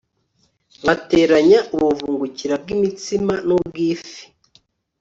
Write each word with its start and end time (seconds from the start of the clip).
bateranya 0.85 1.59
ubuvungukira 1.75 2.53
bw 2.61 2.67
imitsima 2.75 3.33
n 3.47 3.49
ubw 3.57 3.73
ifi 3.89 4.19